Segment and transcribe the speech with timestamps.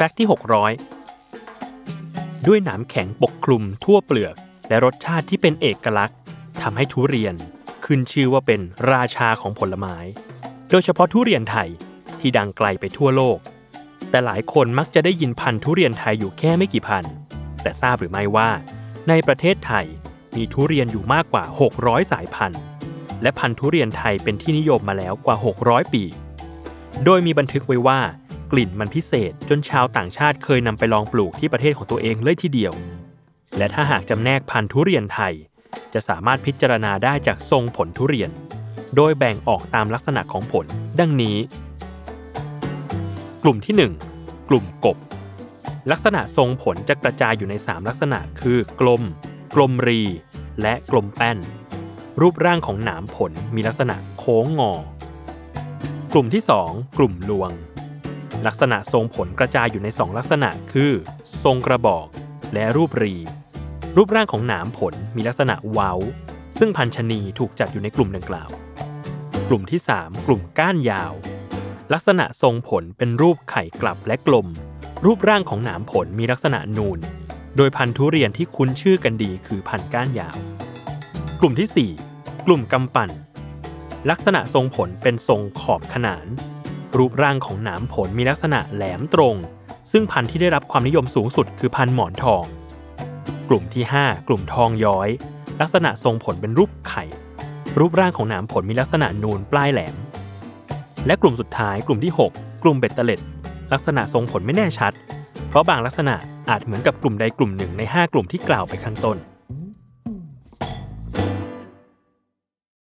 [0.00, 0.28] ฟกต์ที่
[1.10, 4.34] 600 ด้วยหนามแข็งปกคลุมทั่วเปลือก
[4.68, 6.18] และรสชาติที่เป็นเอกลักษณ์
[6.62, 7.34] ทำให้ทุเรียน
[7.84, 8.60] ขึ้นชื่อว่าเป็น
[8.92, 9.96] ราชาของผลไม้
[10.70, 11.68] โดยเฉพาะทุเรียนไทย
[12.20, 13.38] ที่ดังไกลไปทั่วโลก
[14.10, 17.04] แต่หลายคนมักจะได้ยินพันธุ์ทุเรียนไทยอยู่แค่ไม่กี่พัน
[17.62, 18.50] แต่ทราบหรือไม่ว่า
[19.08, 19.86] ในประเทศไทย
[20.36, 21.44] มีทุเรียนอยู่มากกว่า
[21.78, 22.60] 600 สายพันธุ์
[23.22, 26.04] และพันธุ์ทุเรียนไทยเป็นที่นิยมมาแล้วกว่า 600 ปี
[27.04, 28.00] โดยมีบันทึกไว้ว่า
[28.50, 32.72] กลิ่นมันพิเศษ จนชาวต่างชาติเคยนำไปลองปลูกที่ประเทศของตัวเองเลยทีเดียว
[33.56, 35.34] และถ้าหากจำแนกพันธุ์ทุเรียนไทย
[35.94, 38.30] จะสามารถพิจารณาได้จากทรงผลทุเรียน
[38.96, 40.66] โดยแบ่งออกตามลักษณะของผล
[41.00, 41.36] ดังนี้
[43.42, 43.74] กลุ่มที่
[44.16, 44.98] 1 กลุ่มกบ
[45.90, 49.02] ลักษณะทรงผลจะกระจายอยู่ใน 3 ลักษณะคือ กลม
[49.54, 50.02] กลมรี
[50.62, 51.38] และกลมแป้น
[52.20, 54.72] รูปร่างของหนามผลมีลักษณะโค้งงอ
[56.12, 57.50] กลุ่มที่ 2 กลุ่มลวง
[58.46, 60.92] ลักษณะทรงผลกระจายอยู่ใน 2 ลักษณะคือ
[61.44, 62.06] ทรงกระบอก
[62.54, 63.14] และรูปรี
[63.96, 65.92] รูปร่างของหนามผลมีลักษณะเว้า
[66.58, 68.50] ซึ่งพันชนีถูกจัดอยู่ในกลุ่มดังกล่าว
[69.48, 71.12] กลุ่มที่ 3 กลุ่มก้านยาว
[71.92, 74.46] ลักษณะทรงผลเป็นรูปไข่กลับและกลม
[75.04, 76.98] รูปร่างของหนามผลมีลักษณะนูน
[77.56, 80.36] โดยพันธุเรียนที่คุ้นชื่อกันดีคือพันก้านยาว
[81.40, 83.10] กลุ่มที่ 4 กลุ่มกำปั่น
[84.10, 86.26] ลักษณะทรงผลเป็นทรงขอบขนาน
[86.98, 89.36] รูปร่างของหนามผลมีลักษณะแหลมตรง
[89.92, 92.44] ซึ่งพันธุ์ที่ได้รับความนิยมสูงสุดคือพันธุ์หมอนทอง
[93.48, 95.08] กลุ่มที่ 5 กลุ่มทองย้อย
[95.60, 97.04] ลักษณะทรงผลเป็นรูปไข่
[97.78, 99.94] รูปร่างของหนามผลมีลักษณะนูนปลายแหลม
[101.06, 103.20] และกลุ่มสุดท้ายกลุ่มที่ 6 กลุ่มเบ็ดเตล็ด
[103.72, 104.92] ลักษณะทรงผลไม่แน่ชัด
[105.48, 106.14] เพราะบางลักษณะ
[106.50, 109.16] อาจเหมือนกับกลุ่มใดกลุ่มหนึ่งใน 5 กลุ่มที่กล่าวไปข้างต้น